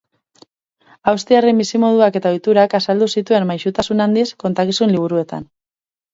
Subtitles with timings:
[1.11, 5.47] Austriarren bizimoduak eta ohiturak azaldu zituen maisutasun handiz kontakizun-liburuetan.